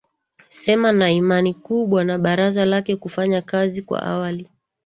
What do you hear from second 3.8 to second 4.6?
kwa awali